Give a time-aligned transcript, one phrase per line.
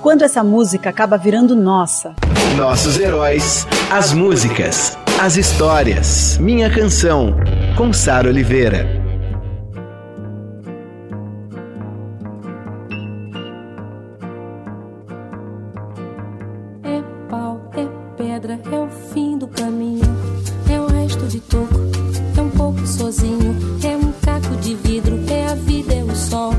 [0.00, 2.14] Quando essa música acaba virando nossa.
[2.56, 6.38] Nossos heróis, as músicas, as histórias.
[6.38, 7.34] Minha canção,
[7.76, 8.86] com Sara Oliveira.
[16.84, 20.04] É pau, é pedra, é o fim do caminho.
[20.70, 21.80] É o resto de toco,
[22.36, 23.56] é um pouco sozinho.
[23.82, 26.54] É um caco de vidro, é a vida, é o sol.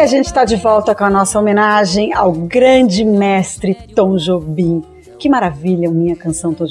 [0.00, 4.82] A gente está de volta com a nossa homenagem ao grande mestre Tom Jobim.
[5.20, 6.64] Que maravilha, minha canção Tom.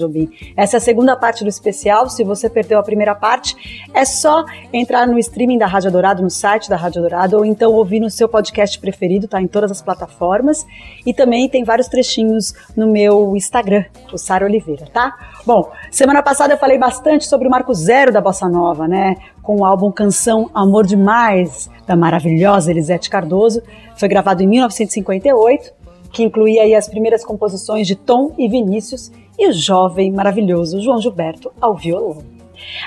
[0.58, 2.10] Essa é a segunda parte do especial.
[2.10, 6.32] Se você perdeu a primeira parte, é só entrar no streaming da Rádio Dourado, no
[6.32, 9.84] site da Rádio Dourado, ou então ouvir no seu podcast preferido, tá em todas as
[9.84, 10.66] plataformas.
[11.06, 15.16] E também tem vários trechinhos no meu Instagram, o Sara Oliveira, tá?
[15.46, 19.16] Bom, semana passada eu falei bastante sobre o marco zero da Bossa Nova, né?
[19.44, 23.62] Com o álbum Canção Amor Demais, da maravilhosa Elisete Cardoso.
[23.96, 25.79] Foi gravado em 1958
[26.12, 31.02] que incluía aí as primeiras composições de Tom e Vinícius e o jovem maravilhoso João
[31.02, 32.24] Gilberto ao violão.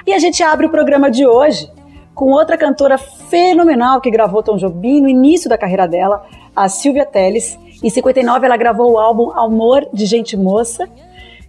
[0.06, 1.70] E a gente abre o programa de hoje
[2.14, 7.06] com outra cantora fenomenal que gravou Tom Jobim no início da carreira dela, a Silvia
[7.06, 7.58] Telles.
[7.82, 10.88] Em 59 ela gravou o álbum Amor de Gente Moça,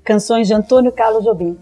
[0.04, 1.58] canções de Antônio Carlos Jobim,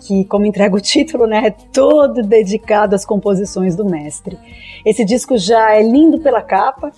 [0.00, 4.38] que como entrega o título, né, é todo dedicado às composições do mestre.
[4.84, 6.92] Esse disco já é lindo pela capa,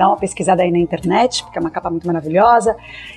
[0.00, 2.74] dá uma pesquisada aí na internet, porque é uma capa muito maravilhosa.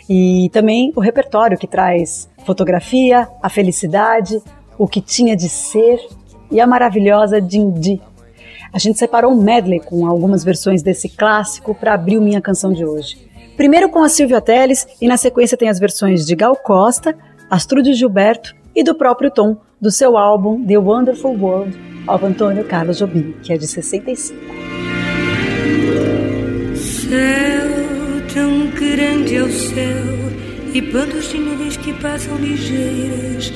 [0.10, 4.42] E também o repertório que traz fotografia, a felicidade,
[4.78, 5.98] o que tinha de ser
[6.52, 8.02] e a maravilhosa Dindi.
[8.74, 12.84] A gente separou um medley com algumas versões desse clássico para abrir minha canção de
[12.84, 13.18] hoje.
[13.56, 17.16] Primeiro com a Silvia Telles e na sequência tem as versões de Gal Costa,
[17.50, 21.80] Astrude Gilberto e do próprio Tom, do seu álbum The Wonderful World
[22.10, 24.93] of Antônio Carlos Jobim, que é de 65.
[27.14, 27.70] Céu,
[28.34, 30.32] tão grande é o céu
[30.74, 33.54] e bandos de nuvens que passam ligeiras.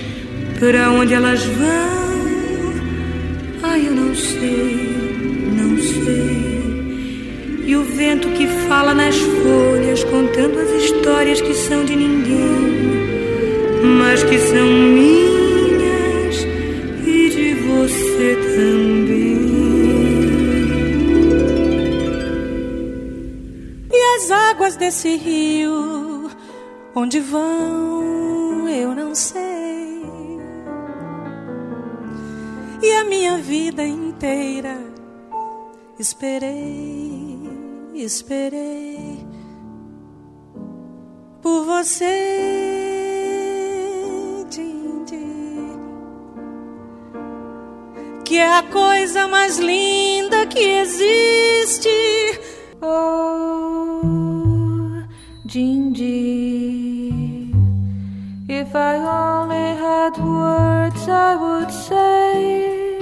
[0.60, 2.74] Para onde elas vão?
[3.64, 4.78] Ai, eu não sei,
[5.58, 7.66] não sei.
[7.66, 12.52] E o vento que fala nas folhas, contando as histórias que são de ninguém,
[13.82, 15.37] mas que são minhas
[24.68, 26.30] águas desse rio,
[26.94, 29.38] onde vão, eu não sei.
[32.82, 34.78] E a minha vida inteira,
[35.98, 37.40] esperei,
[37.96, 39.26] esperei
[41.42, 42.76] por você.
[48.26, 51.88] Que é a coisa mais linda que existe.
[52.82, 54.37] Oh,
[55.48, 57.08] Gingy,
[58.50, 63.00] if I only had words, I would say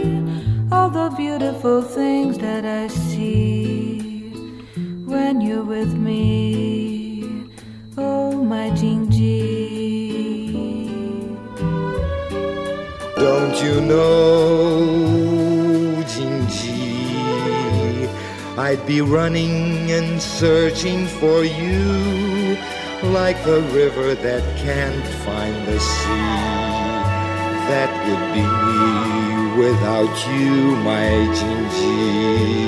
[0.72, 4.30] all the beautiful things that I see
[5.08, 7.50] when you're with me.
[7.98, 10.54] Oh, my Gingy.
[13.16, 14.84] Don't you know,
[16.14, 18.08] Gingy?
[18.56, 22.15] I'd be running and searching for you
[23.14, 26.66] like a river that can't find the sea.
[27.70, 28.86] That would be me
[29.64, 32.66] without you, my Gingy.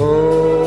[0.00, 0.61] Oh,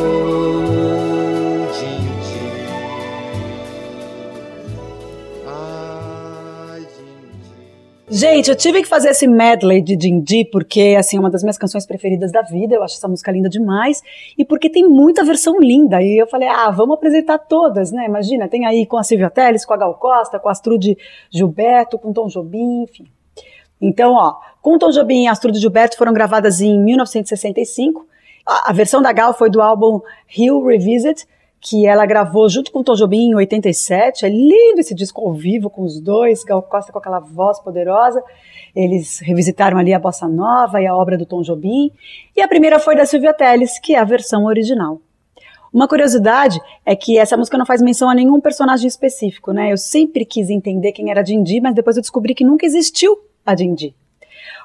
[8.07, 11.57] Gente, eu tive que fazer esse medley de Dindi porque assim é uma das minhas
[11.57, 12.75] canções preferidas da vida.
[12.75, 14.03] Eu acho essa música linda demais
[14.37, 15.99] e porque tem muita versão linda.
[16.03, 18.05] E eu falei, ah, vamos apresentar todas, né?
[18.05, 20.95] Imagina, tem aí com a Silvia Telles, com a Gal Costa, com a Astrude
[21.31, 23.07] Gilberto, com Tom Jobim, enfim.
[23.81, 28.05] Então, ó, com Tom Jobim e Astrude Gilberto foram gravadas em 1965.
[28.45, 29.99] A, a versão da Gal foi do álbum
[30.37, 31.25] Hill Revisit,
[31.67, 34.23] que ela gravou junto com o Tom Jobim em 87.
[34.23, 38.23] É lindo esse disco ao vivo com os dois, Gal Costa com aquela voz poderosa.
[38.75, 41.91] Eles revisitaram ali a bossa nova e a obra do Tom Jobim.
[42.35, 45.01] E a primeira foi da Silvia Telles, que é a versão original.
[45.73, 49.71] Uma curiosidade é que essa música não faz menção a nenhum personagem específico, né?
[49.73, 53.55] Eu sempre quis entender quem era Dindi, mas depois eu descobri que nunca existiu a
[53.55, 53.95] Dindi.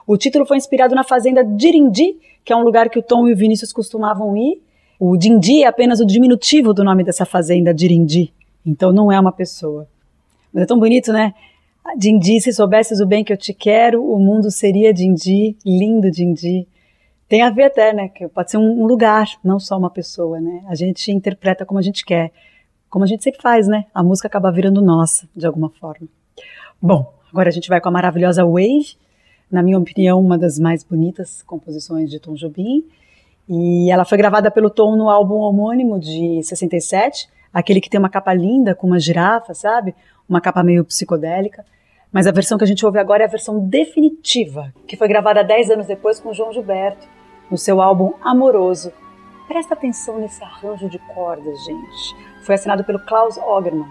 [0.06, 3.32] O título foi inspirado na fazenda Dirindi, que é um lugar que o Tom e
[3.32, 4.60] o Vinícius costumavam ir.
[5.02, 8.34] O Dindi é apenas o diminutivo do nome dessa fazenda, Dirindi.
[8.66, 9.88] Então não é uma pessoa.
[10.52, 11.32] Mas é tão bonito, né?
[11.96, 16.68] Dindi, se soubesses o bem que eu te quero, o mundo seria Dindi, lindo Dindi.
[17.26, 18.10] Tem a ver até, né?
[18.10, 20.62] Que pode ser um lugar, não só uma pessoa, né?
[20.68, 22.30] A gente interpreta como a gente quer,
[22.90, 23.86] como a gente sempre faz, né?
[23.94, 26.06] A música acaba virando nossa, de alguma forma.
[26.80, 28.98] Bom, agora a gente vai com a maravilhosa Wave,
[29.50, 32.84] na minha opinião, uma das mais bonitas composições de Tom Jobim.
[33.52, 38.08] E ela foi gravada pelo Tom no álbum homônimo de 67, aquele que tem uma
[38.08, 39.92] capa linda com uma girafa, sabe?
[40.28, 41.64] Uma capa meio psicodélica.
[42.12, 45.42] Mas a versão que a gente ouve agora é a versão definitiva, que foi gravada
[45.42, 47.08] 10 anos depois com João Gilberto
[47.50, 48.92] no seu álbum Amoroso.
[49.48, 52.16] Presta atenção nesse arranjo de cordas, gente.
[52.44, 53.88] Foi assinado pelo Klaus Ogerman.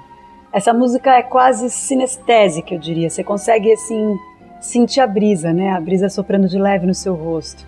[0.54, 3.10] Essa música é quase sinestésica, eu diria.
[3.10, 4.18] Você consegue, assim,
[4.62, 5.72] sentir a brisa, né?
[5.72, 7.68] A brisa soprando de leve no seu rosto.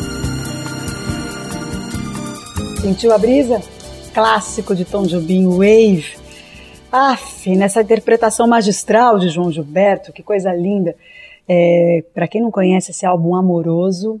[2.81, 3.61] Sentiu a brisa?
[4.11, 6.17] Clássico de Tom Jobim, Wave.
[6.91, 10.95] Aff, nessa interpretação magistral de João Gilberto, que coisa linda.
[11.47, 14.19] É, para quem não conhece esse álbum amoroso,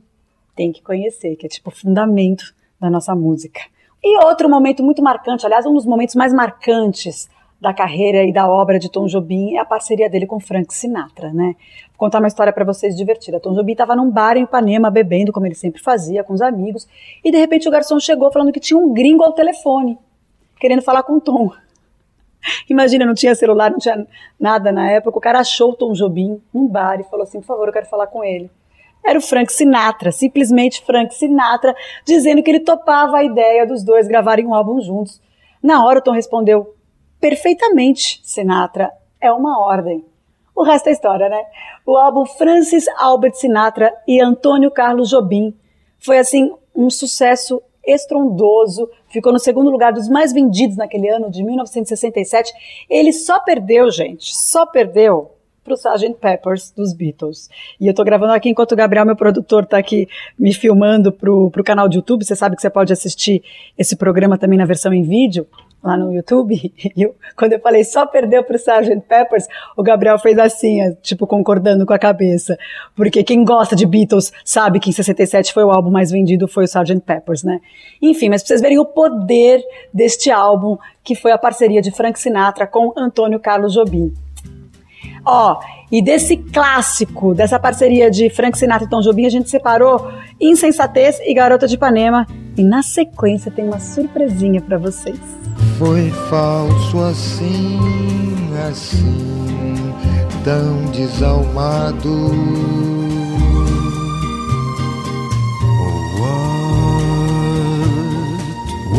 [0.55, 3.59] tem que conhecer, que é tipo o fundamento da nossa música.
[4.03, 7.27] E outro momento muito marcante, aliás, um dos momentos mais marcantes
[7.61, 11.31] da carreira e da obra de Tom Jobim é a parceria dele com Frank Sinatra,
[11.31, 11.53] né?
[11.89, 13.39] Vou contar uma história para vocês divertida.
[13.39, 16.87] Tom Jobim estava num bar em Ipanema bebendo, como ele sempre fazia, com os amigos,
[17.23, 19.95] e de repente o garçom chegou falando que tinha um gringo ao telefone,
[20.59, 21.51] querendo falar com Tom.
[22.67, 24.07] Imagina, não tinha celular, não tinha
[24.39, 25.19] nada na época.
[25.19, 27.85] O cara achou o Tom Jobim num bar e falou assim: por favor, eu quero
[27.85, 28.49] falar com ele
[29.03, 31.75] era o Frank Sinatra, simplesmente Frank Sinatra,
[32.05, 35.19] dizendo que ele topava a ideia dos dois gravarem um álbum juntos.
[35.61, 36.75] Na hora o Tom respondeu:
[37.21, 38.91] perfeitamente, Sinatra,
[39.21, 40.03] é uma ordem.
[40.55, 41.41] O resto é história, né?
[41.85, 45.55] O álbum Francis Albert Sinatra e Antônio Carlos Jobim
[45.99, 51.43] foi assim um sucesso estrondoso, ficou no segundo lugar dos mais vendidos naquele ano de
[51.43, 52.51] 1967.
[52.89, 55.31] Ele só perdeu, gente, só perdeu
[55.63, 56.15] pro Sgt.
[56.19, 57.49] Peppers dos Beatles.
[57.79, 60.07] E eu tô gravando aqui enquanto o Gabriel, meu produtor, tá aqui
[60.37, 62.25] me filmando pro, pro canal de YouTube.
[62.25, 63.43] Você sabe que você pode assistir
[63.77, 65.47] esse programa também na versão em vídeo
[65.83, 66.73] lá no YouTube.
[66.95, 69.01] Eu, quando eu falei só perdeu pro Sgt.
[69.07, 72.57] Peppers, o Gabriel fez assim, tipo concordando com a cabeça.
[72.95, 76.63] Porque quem gosta de Beatles sabe que em 67 foi o álbum mais vendido, foi
[76.63, 76.99] o Sgt.
[77.01, 77.59] Peppers, né?
[78.01, 79.61] Enfim, mas pra vocês verem o poder
[79.93, 84.13] deste álbum, que foi a parceria de Frank Sinatra com Antônio Carlos Jobim.
[85.25, 85.59] Ó,
[85.91, 91.19] e desse clássico, dessa parceria de Frank Sinatra e Tom Jobim, a gente separou Insensatez
[91.19, 92.25] e Garota de Ipanema.
[92.57, 95.40] E na sequência tem uma surpresinha para vocês.
[95.77, 97.79] Foi falso assim,
[98.69, 99.75] assim,
[100.43, 102.31] tão desalmado.
[105.79, 106.51] Oh, what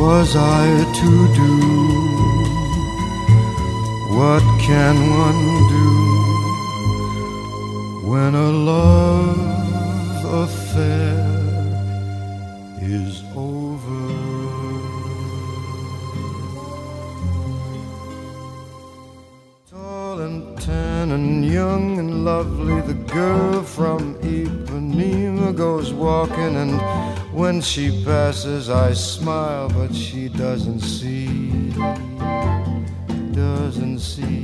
[0.00, 1.52] was I to do?
[4.16, 5.92] What can one do?
[8.12, 9.38] when a love
[10.44, 11.16] affair
[12.82, 13.71] is over.
[22.22, 26.80] Lovely, the girl from Ipanema goes walking, and
[27.32, 31.72] when she passes, I smile, but she doesn't see.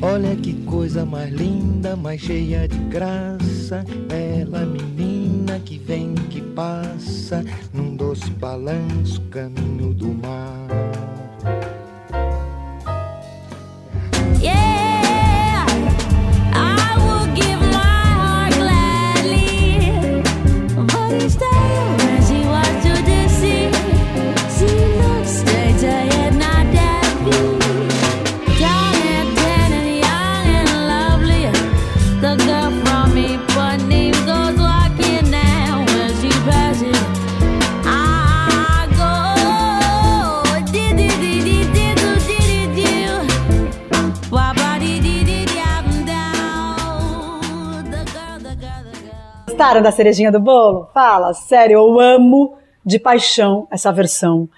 [0.00, 3.85] Olha que coisa mais linda, mais cheia de graça.
[4.08, 10.88] Bela menina que vem, que passa, num doce balanço, caminho do mar.
[49.59, 50.88] Gostaram da cerejinha do bolo?
[50.95, 54.49] Fala, sério, eu amo de paixão essa versão.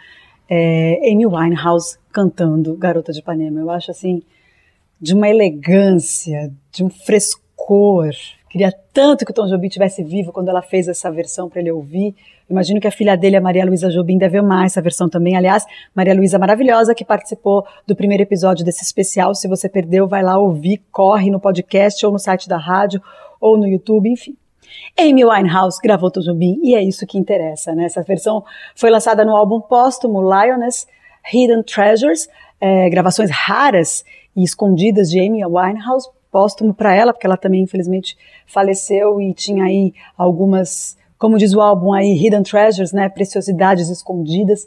[0.46, 3.60] É, Amy Winehouse cantando Garota de Ipanema.
[3.60, 4.22] Eu acho assim,
[5.00, 8.10] de uma elegância, de um frescor.
[8.50, 11.72] Queria tanto que o Tom Jobim tivesse vivo quando ela fez essa versão para ele
[11.72, 12.14] ouvir.
[12.50, 15.34] Imagino que a filha dele, a Maria Luísa Jobim, deve amar essa versão também.
[15.34, 15.64] Aliás,
[15.94, 19.34] Maria Luísa maravilhosa, que participou do primeiro episódio desse especial.
[19.34, 23.00] Se você perdeu, vai lá ouvir, corre no podcast ou no site da rádio
[23.40, 24.36] ou no YouTube, enfim.
[24.98, 27.84] Amy Winehouse gravou Tom Jobim e é isso que interessa, né?
[27.84, 30.86] Essa versão foi lançada no álbum póstumo Lioness
[31.32, 32.28] Hidden Treasures,
[32.60, 38.16] é, gravações raras e escondidas de Amy Winehouse, póstumo para ela, porque ela também infelizmente
[38.46, 44.66] faleceu e tinha aí algumas como diz o álbum aí, Hidden Treasures, né, preciosidades escondidas.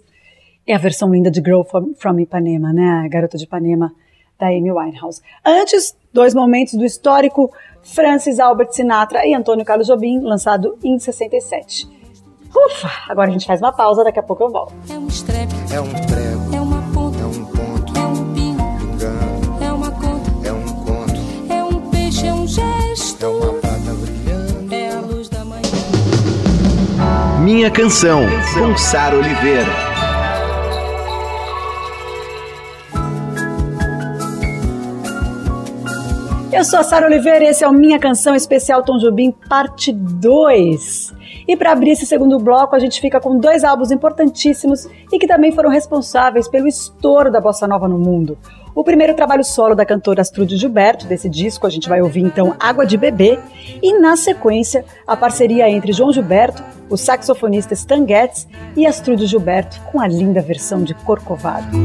[0.68, 3.92] É a versão linda de Girl from, from Ipanema, né, a garota de Ipanema
[4.40, 5.22] da Amy Winehouse.
[5.46, 11.88] Antes, dois momentos do histórico Francis Albert Sinatra e Antônio Carlos Jobim, lançado em 67.
[12.56, 14.74] Ufa, agora a gente faz uma pausa, daqui a pouco eu volto.
[14.90, 18.64] É um estrepe, É um prego, é uma ponta, é um ponto, é um pingo,
[18.80, 21.14] pingando, é uma conta, é um conto,
[21.52, 24.74] é um peixe, é um gesto, é uma prata brilhando.
[24.74, 25.62] é a luz da manhã.
[27.44, 28.22] Minha canção,
[28.54, 29.93] com Sara Oliveira.
[36.54, 39.92] Eu sou a Sara Oliveira e esse é o Minha Canção Especial Tom Jobim, parte
[39.92, 41.12] 2.
[41.48, 45.26] E para abrir esse segundo bloco, a gente fica com dois álbuns importantíssimos e que
[45.26, 48.38] também foram responsáveis pelo estouro da bossa nova no mundo.
[48.76, 52.56] O primeiro trabalho solo da cantora Astrude Gilberto, desse disco, a gente vai ouvir então
[52.60, 53.40] Água de Bebê,
[53.82, 59.82] e na sequência, a parceria entre João Gilberto, o saxofonista Stan Getz e Astrude Gilberto
[59.92, 61.76] com a linda versão de Corcovado.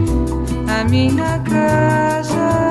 [0.68, 2.67] A minha casa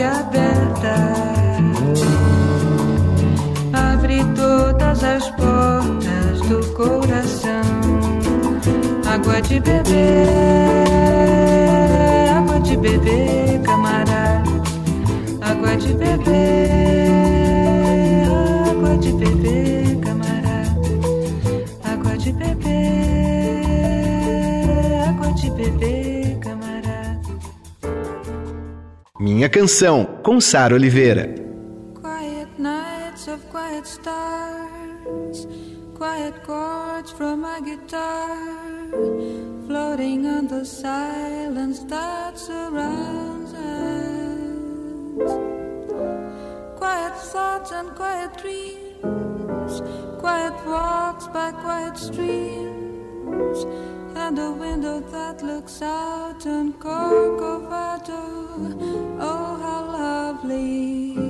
[0.00, 0.94] vive aberta,
[3.72, 7.60] abre todas as portas do coração.
[9.06, 10.28] Água de beber,
[12.36, 14.50] água de beber, camarada.
[15.42, 17.29] Água de beber,
[29.40, 31.34] Minha canção, com Sara Oliveira.
[31.94, 35.48] Quiet nights of quiet stars,
[35.96, 38.36] quiet chords from my guitar,
[39.66, 45.32] floating on the silence that surrounds us.
[46.76, 49.80] Quiet thoughts and quiet dreams,
[50.18, 53.64] quiet walks by quiet streams,
[54.16, 58.28] and a window that looks out on Corcovado.
[59.20, 61.29] Oh, how lovely!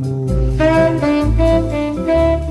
[0.61, 2.50] Thank you.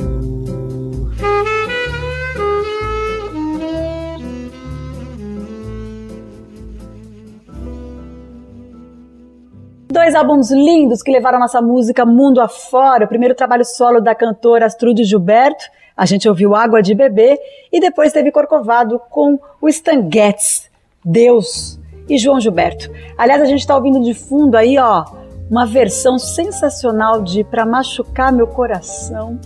[9.90, 13.04] Dois álbuns lindos que levaram nossa música mundo afora.
[13.04, 15.64] O primeiro trabalho solo da cantora Astrude Gilberto,
[15.96, 17.38] a gente ouviu Água de Bebê,
[17.72, 20.68] e depois teve Corcovado com o Stan Getz,
[21.04, 21.78] Deus,
[22.08, 22.90] e João Gilberto.
[23.16, 25.04] Aliás, a gente está ouvindo de fundo aí, ó,
[25.50, 29.38] uma versão sensacional de Pra Machucar Meu Coração,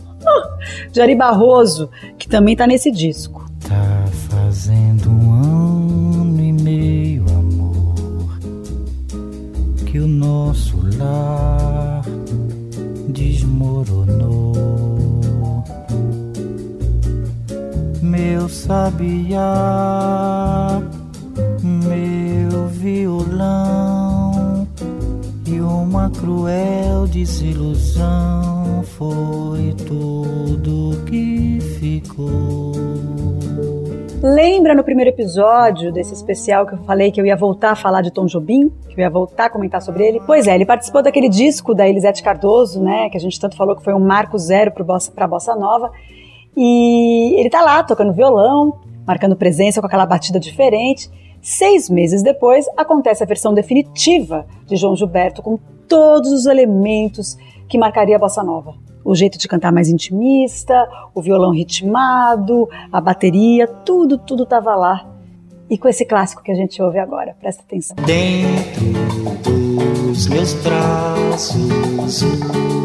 [0.91, 3.47] de Ari Barroso, que também tá nesse disco.
[3.67, 8.39] Tá fazendo um ano e meio, amor,
[9.85, 12.03] que o nosso lar
[13.09, 14.53] desmoronou.
[18.01, 19.47] Meu sabiá,
[21.63, 23.88] meu violão
[25.51, 32.73] e uma cruel desilusão foi tudo que ficou.
[34.23, 38.03] Lembra no primeiro episódio desse especial que eu falei que eu ia voltar a falar
[38.03, 38.69] de Tom Jobim?
[38.91, 40.21] Que eu ia voltar a comentar sobre ele?
[40.27, 43.09] Pois é, ele participou daquele disco da Elisete Cardoso, né?
[43.09, 45.91] Que a gente tanto falou que foi um marco zero para a Bossa Nova.
[46.55, 51.09] E ele tá lá tocando violão, marcando presença com aquela batida diferente.
[51.41, 57.37] Seis meses depois, acontece a versão definitiva de João Gilberto com todos os elementos
[57.69, 58.75] que marcaria a bossa nova.
[59.05, 65.18] O jeito de cantar mais intimista, o violão ritmado, a bateria, tudo, tudo estava lá.
[65.71, 67.97] E com esse clássico que a gente ouve agora, presta atenção.
[68.07, 68.85] Dentro
[69.43, 72.23] dos meus braços,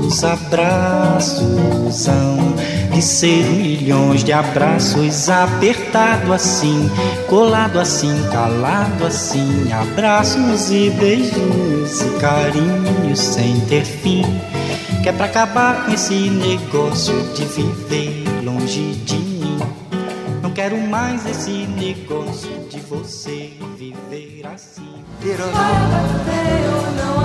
[0.05, 2.37] os abraços são
[2.93, 6.89] de ser milhões de abraços, apertado assim,
[7.27, 14.23] colado assim, calado assim, abraços e beijos e carinhos sem ter fim.
[15.01, 19.32] Que é pra acabar com esse negócio de viver longe de mim.
[20.55, 25.03] Quero mais esse negócio de você viver assim.
[26.95, 27.22] não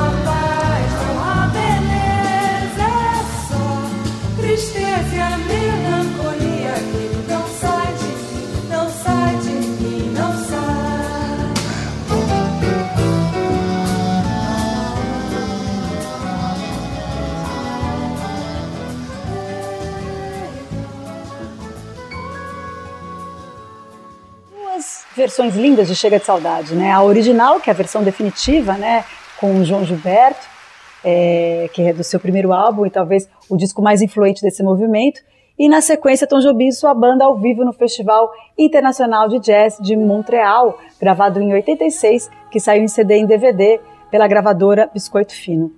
[25.38, 26.90] versões lindas de Chega de Saudade, né?
[26.90, 29.04] A original, que é a versão definitiva, né?
[29.40, 30.44] Com o João Gilberto,
[31.04, 35.20] é, que é do seu primeiro álbum e talvez o disco mais influente desse movimento.
[35.56, 39.78] E na sequência, Tom Jobim e sua banda ao vivo no Festival Internacional de Jazz
[39.80, 45.32] de Montreal, gravado em 86, que saiu em CD e em DVD pela gravadora Biscoito
[45.32, 45.70] Fino.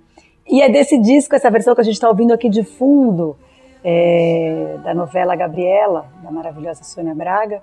[0.47, 3.37] E é desse disco, essa versão que a gente está ouvindo aqui de fundo,
[3.83, 7.61] é, da novela Gabriela, da maravilhosa Sônia Braga,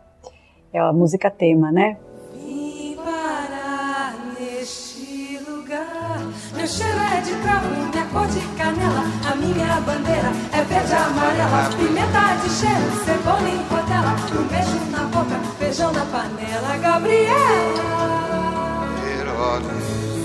[0.72, 1.96] é a música tema, né?
[2.34, 6.20] Vim parar neste lugar.
[6.54, 9.04] Meu cheiro é de cravo, minha cor de canela.
[9.30, 11.70] A minha bandeira é verde e amarela.
[11.76, 14.14] Pimenta de cheiro, cebola em rodela.
[14.38, 16.76] Um beijo na boca, feijão na panela.
[16.78, 18.18] Gabriela,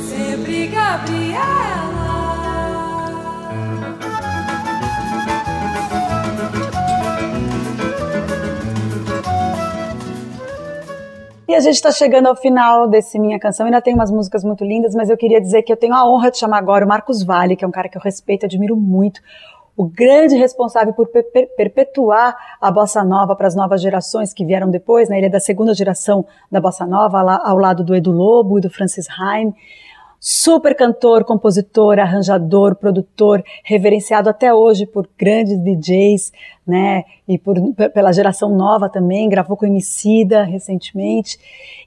[0.10, 1.93] sempre Gabriela.
[11.54, 13.68] E a gente está chegando ao final desse Minha Canção.
[13.68, 16.32] Ainda tem umas músicas muito lindas, mas eu queria dizer que eu tenho a honra
[16.32, 18.76] de chamar agora o Marcos Vale, que é um cara que eu respeito e admiro
[18.76, 19.22] muito.
[19.78, 21.24] O grande responsável por per
[21.56, 25.18] perpetuar a bossa nova para as novas gerações que vieram depois, né?
[25.18, 28.62] Ele é da segunda geração da bossa nova, lá, ao lado do Edu Lobo e
[28.62, 29.54] do Francis Haim.
[30.26, 36.32] Super cantor, compositor, arranjador, produtor, reverenciado até hoje por grandes DJs,
[36.66, 37.04] né?
[37.28, 37.58] E por,
[37.94, 41.38] pela geração nova também, gravou com Emicida recentemente.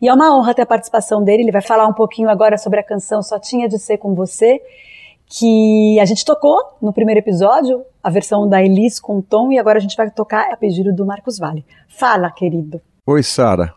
[0.03, 1.45] E é uma honra ter a participação dele.
[1.45, 4.61] Ele vai falar um pouquinho agora sobre a canção Só Tinha de Ser Com Você,
[5.25, 9.79] que a gente tocou no primeiro episódio, a versão da Elis com Tom, e agora
[9.79, 11.65] a gente vai tocar a pedido do Marcos Vale.
[11.89, 12.83] Fala, querido.
[13.07, 13.73] Oi, Sara.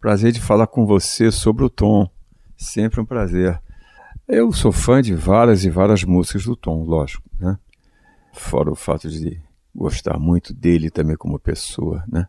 [0.00, 2.08] Prazer de falar com você sobre o Tom.
[2.56, 3.63] Sempre um prazer.
[4.26, 7.58] Eu sou fã de várias e várias músicas do Tom, lógico, né?
[8.32, 9.40] fora o fato de
[9.74, 12.26] gostar muito dele também como pessoa, né?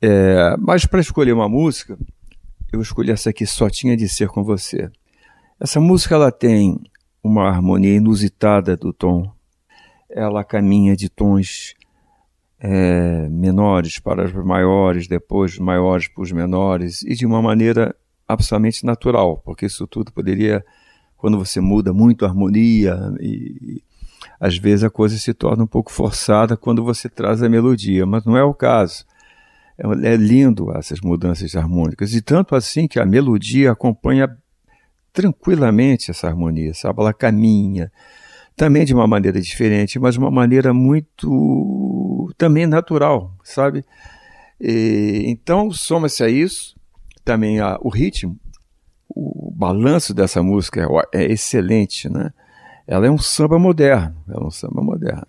[0.00, 1.96] É, mas para escolher uma música,
[2.72, 4.90] eu escolhi essa aqui, Só Tinha de Ser Com Você.
[5.58, 6.78] Essa música ela tem
[7.22, 9.32] uma harmonia inusitada do tom.
[10.10, 11.74] Ela caminha de tons
[12.60, 17.94] é, menores para os maiores, depois maiores para os menores, e de uma maneira
[18.26, 20.64] absolutamente natural, porque isso tudo poderia,
[21.24, 23.82] quando você muda muito a harmonia, e,
[24.38, 28.26] às vezes a coisa se torna um pouco forçada quando você traz a melodia, mas
[28.26, 29.06] não é o caso.
[29.78, 34.36] É, é lindo essas mudanças harmônicas, e tanto assim que a melodia acompanha
[35.14, 37.00] tranquilamente essa harmonia, sabe?
[37.00, 37.90] Ela caminha,
[38.54, 43.82] também de uma maneira diferente, mas uma maneira muito também natural, sabe?
[44.60, 46.76] E, então, soma-se a isso
[47.24, 48.38] também a, o ritmo,
[49.14, 52.32] o balanço dessa música é, é, excelente, né?
[52.86, 55.26] Ela é um samba moderno, é um samba moderno.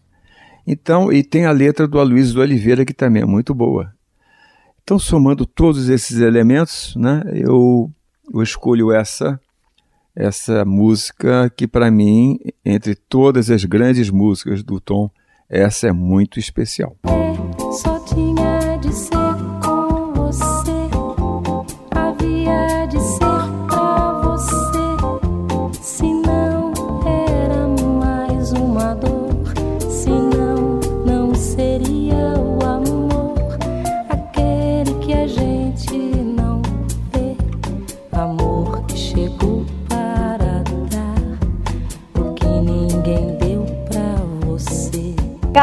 [0.67, 3.93] Então, e tem a letra do Aloysio do Oliveira que também é muito boa.
[4.83, 7.91] Então, somando todos esses elementos, né, eu,
[8.33, 9.39] eu escolho essa
[10.15, 15.11] essa música que para mim, entre todas as grandes músicas do Tom,
[15.49, 16.95] essa é muito especial.
[17.05, 18.34] É,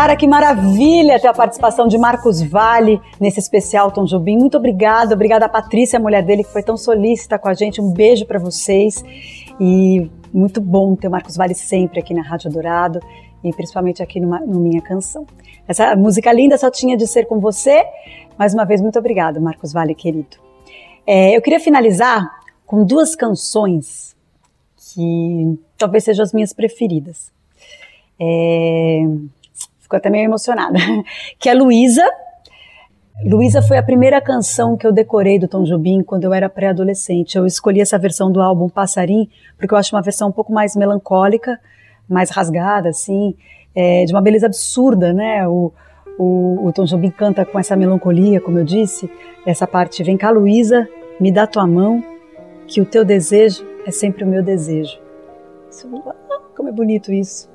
[0.03, 4.37] Cara, que maravilha ter a participação de Marcos Vale nesse especial Tom Jobim.
[4.37, 7.81] Muito obrigada, obrigada a Patrícia, a mulher dele, que foi tão solícita com a gente.
[7.81, 9.05] Um beijo para vocês
[9.61, 12.99] e muito bom ter o Marcos Vale sempre aqui na Rádio Dourado
[13.45, 15.25] e principalmente aqui numa, no Minha Canção.
[15.69, 17.85] Essa música linda só tinha de ser com você.
[18.37, 20.37] Mais uma vez, muito obrigada, Marcos Vale, querido.
[21.07, 22.29] É, eu queria finalizar
[22.67, 24.17] com duas canções
[24.77, 27.31] que talvez sejam as minhas preferidas.
[28.19, 29.07] É,
[29.93, 30.79] fico até meio emocionada,
[31.39, 32.05] que é Luísa.
[33.25, 37.37] Luísa foi a primeira canção que eu decorei do Tom Jobim quando eu era pré-adolescente.
[37.37, 40.75] Eu escolhi essa versão do álbum Passarim porque eu acho uma versão um pouco mais
[40.75, 41.61] melancólica,
[42.09, 43.37] mais rasgada, assim,
[43.75, 45.47] é, de uma beleza absurda, né?
[45.47, 45.73] O,
[46.19, 49.11] o, o Tom Jobim canta com essa melancolia, como eu disse,
[49.47, 50.89] essa parte, vem cá Luísa,
[51.21, 52.03] me dá tua mão,
[52.67, 54.99] que o teu desejo é sempre o meu desejo.
[55.71, 55.89] Isso,
[56.57, 57.52] como é bonito isso.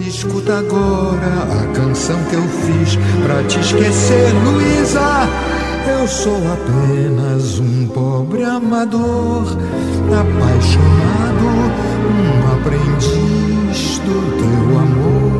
[0.00, 5.28] Escuta agora a canção que eu fiz pra te esquecer, Luísa.
[5.88, 9.56] Eu sou apenas um pobre amador,
[10.06, 11.46] apaixonado,
[12.12, 15.36] um aprendiz do teu amor.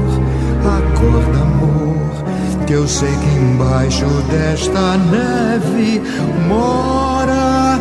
[0.79, 6.01] Acorda, amor, que eu sei que embaixo desta neve
[6.49, 7.81] mora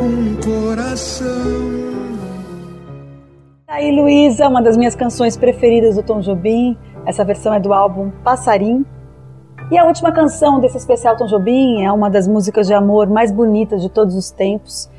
[0.00, 1.97] um coração
[3.78, 6.76] aí, Luísa, uma das minhas canções preferidas do Tom Jobim.
[7.06, 8.84] Essa versão é do álbum Passarim.
[9.70, 13.30] E a última canção desse especial Tom Jobim é uma das músicas de amor mais
[13.30, 14.90] bonitas de todos os tempos.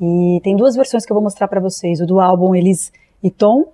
[0.00, 2.90] E tem duas versões que eu vou mostrar para vocês: o do álbum Elis
[3.22, 3.66] e Tom,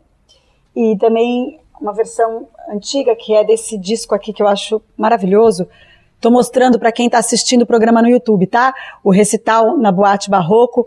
[0.75, 5.69] e também uma versão antiga que é desse disco aqui que eu acho maravilhoso.
[6.17, 8.75] Estou mostrando para quem está assistindo o programa no YouTube, tá?
[9.05, 10.85] O recital na Boate Barroco.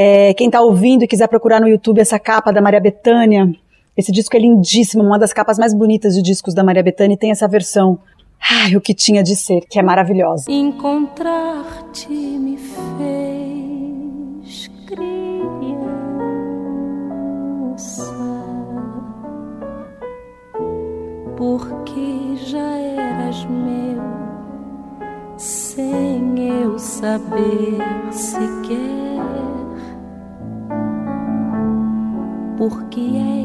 [0.00, 3.52] É, quem está ouvindo e quiser procurar no YouTube essa capa da Maria Bethânia,
[3.96, 7.18] esse disco é lindíssimo, uma das capas mais bonitas de discos da Maria Bethânia e
[7.18, 7.98] tem essa versão,
[8.40, 10.44] ai, o que tinha de ser, que é maravilhosa.
[10.48, 12.78] Encontrar-te me fez
[14.86, 15.34] criança,
[21.36, 24.00] porque já eras meu,
[25.36, 27.82] sem eu saber
[28.12, 28.97] sequer
[32.98, 33.37] porque és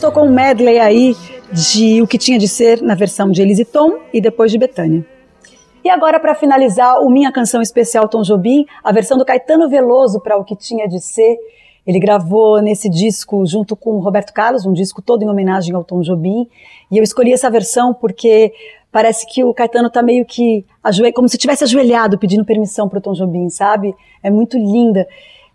[0.00, 1.14] gente tocou um medley aí
[1.52, 5.04] de O que tinha de ser na versão de Elise Tom e depois de Betânia.
[5.84, 10.18] E agora, para finalizar, o Minha Canção Especial Tom Jobim, a versão do Caetano Veloso
[10.18, 11.36] para O que tinha de ser,
[11.86, 16.00] Ele gravou nesse disco junto com Roberto Carlos, um disco todo em homenagem ao Tom
[16.00, 16.48] Jobim.
[16.90, 18.54] E eu escolhi essa versão porque
[18.90, 20.64] parece que o Caetano está meio que
[21.14, 23.94] como se tivesse ajoelhado pedindo permissão para o Tom Jobim, sabe?
[24.22, 25.06] É muito linda.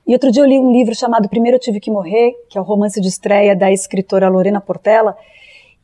[0.08, 2.62] E outro dia eu li um livro chamado Primeiro Eu Tive Que Morrer, que é
[2.62, 5.18] o romance de estreia da escritora Lorena Portela,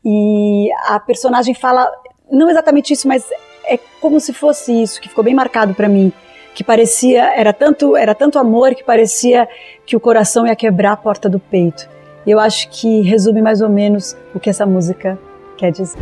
[0.04, 1.90] e a personagem fala
[2.30, 3.24] não exatamente isso, mas
[3.64, 6.12] é como se fosse isso, que ficou bem marcado para mim,
[6.54, 9.48] que parecia era tanto era tanto amor que parecia
[9.84, 11.88] que o coração ia quebrar a porta do peito.
[12.24, 15.18] E eu acho que resume mais ou menos o que essa música
[15.56, 15.98] quer dizer.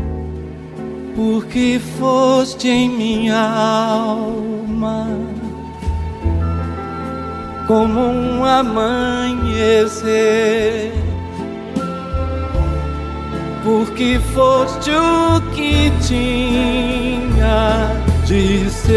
[1.17, 5.09] Porque foste em minha alma
[7.71, 10.03] como um amanhecer.
[13.63, 17.91] Porque foste o que tinha
[18.27, 18.91] de ser.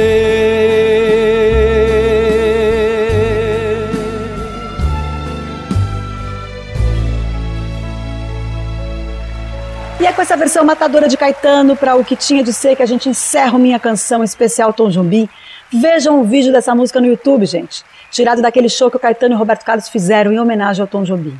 [9.99, 12.81] E é com essa versão matadora de Caetano para o que tinha de ser que
[12.81, 15.29] a gente encerra minha canção especial Tom Jobim.
[15.71, 19.35] Vejam o vídeo dessa música no YouTube, gente tirado daquele show que o Caetano e
[19.35, 21.35] o Roberto Carlos fizeram em homenagem ao Tom Jobim.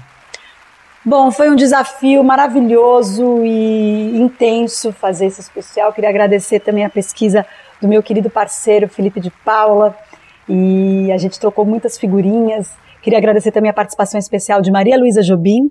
[1.06, 5.94] Bom, foi um desafio maravilhoso e intenso fazer esse especial.
[5.94, 7.46] Queria agradecer também a pesquisa
[7.80, 9.96] do meu querido parceiro Felipe de Paula
[10.50, 12.72] e a gente trocou muitas figurinhas.
[13.02, 15.70] Queria agradecer também a participação especial de Maria Luísa Jobim,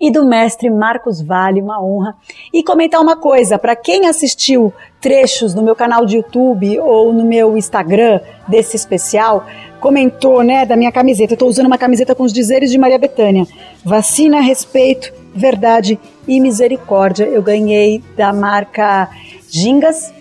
[0.00, 2.14] e do mestre Marcos Vale, uma honra.
[2.52, 7.24] E comentar uma coisa, para quem assistiu trechos no meu canal de YouTube ou no
[7.24, 9.46] meu Instagram desse especial,
[9.80, 11.32] comentou, né, da minha camiseta.
[11.32, 13.46] Eu estou usando uma camiseta com os dizeres de Maria Bethânia.
[13.84, 17.24] Vacina, respeito, verdade e misericórdia.
[17.24, 19.08] Eu ganhei da marca
[19.48, 20.12] Gingas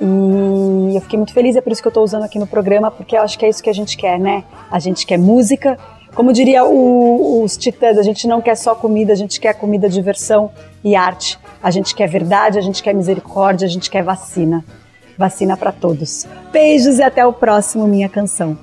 [0.00, 2.90] e eu fiquei muito feliz, é por isso que eu estou usando aqui no programa,
[2.90, 4.44] porque eu acho que é isso que a gente quer, né?
[4.70, 5.78] A gente quer música,
[6.14, 9.88] como diria o, os titãs, a gente não quer só comida, a gente quer comida,
[9.88, 10.50] diversão
[10.82, 11.38] e arte.
[11.62, 14.64] A gente quer verdade, a gente quer misericórdia, a gente quer vacina.
[15.16, 16.26] Vacina para todos.
[16.52, 18.58] Beijos e até o próximo Minha Canção.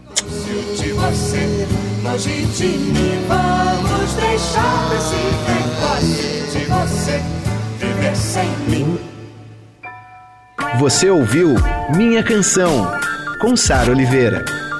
[10.80, 11.56] Você ouviu
[11.96, 12.92] Minha Canção,
[13.40, 14.71] com Sara Oliveira.